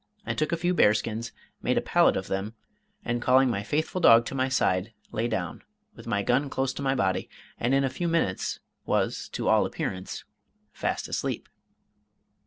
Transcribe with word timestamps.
I 0.25 0.33
took 0.33 0.51
a 0.51 0.57
few 0.57 0.73
bear 0.73 0.95
skins, 0.95 1.31
made 1.61 1.77
a 1.77 1.79
pallet 1.79 2.17
of 2.17 2.25
them, 2.27 2.55
and 3.05 3.21
calling 3.21 3.51
my 3.51 3.61
faithful 3.61 4.01
dog 4.01 4.25
to 4.25 4.33
my 4.33 4.49
side, 4.49 4.93
lay 5.11 5.27
down, 5.27 5.61
with 5.93 6.07
my 6.07 6.23
gun 6.23 6.49
close 6.49 6.73
to 6.73 6.81
my 6.81 6.95
body, 6.95 7.29
and 7.59 7.75
in 7.75 7.83
a 7.83 7.89
few 7.91 8.07
minutes 8.07 8.59
was 8.83 9.29
to 9.33 9.47
all 9.47 9.63
appearance 9.63 10.23
fast 10.73 11.07
asleep. 11.07 11.47